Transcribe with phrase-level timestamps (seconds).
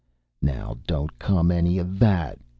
[0.41, 2.39] "Now, don't come any of that!"